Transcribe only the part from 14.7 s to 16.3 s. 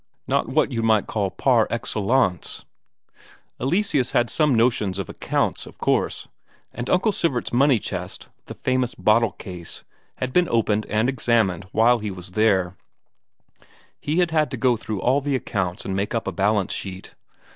through all the accounts and make up